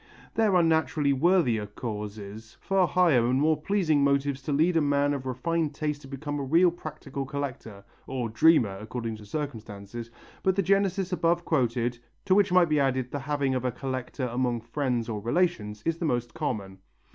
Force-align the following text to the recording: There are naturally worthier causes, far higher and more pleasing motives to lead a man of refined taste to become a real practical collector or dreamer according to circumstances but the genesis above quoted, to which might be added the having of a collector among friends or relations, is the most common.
There 0.33 0.55
are 0.55 0.63
naturally 0.63 1.13
worthier 1.13 1.67
causes, 1.67 2.57
far 2.59 2.87
higher 2.87 3.23
and 3.27 3.39
more 3.39 3.61
pleasing 3.61 4.03
motives 4.03 4.41
to 4.41 4.51
lead 4.51 4.75
a 4.75 4.81
man 4.81 5.13
of 5.13 5.27
refined 5.27 5.75
taste 5.75 6.01
to 6.01 6.07
become 6.07 6.39
a 6.39 6.43
real 6.43 6.71
practical 6.71 7.23
collector 7.23 7.83
or 8.07 8.27
dreamer 8.27 8.79
according 8.81 9.17
to 9.17 9.27
circumstances 9.27 10.09
but 10.41 10.55
the 10.55 10.63
genesis 10.63 11.13
above 11.13 11.45
quoted, 11.45 11.99
to 12.25 12.33
which 12.33 12.51
might 12.51 12.67
be 12.67 12.79
added 12.79 13.11
the 13.11 13.19
having 13.19 13.53
of 13.53 13.63
a 13.63 13.71
collector 13.71 14.25
among 14.25 14.61
friends 14.61 15.07
or 15.07 15.19
relations, 15.19 15.83
is 15.85 15.99
the 15.99 16.05
most 16.05 16.33
common. 16.33 16.79